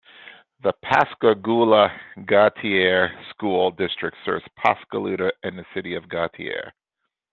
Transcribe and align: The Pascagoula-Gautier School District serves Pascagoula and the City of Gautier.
The 0.63 0.73
Pascagoula-Gautier 0.81 3.23
School 3.29 3.69
District 3.69 4.17
serves 4.25 4.43
Pascagoula 4.57 5.31
and 5.43 5.59
the 5.59 5.65
City 5.75 5.93
of 5.93 6.09
Gautier. 6.09 6.73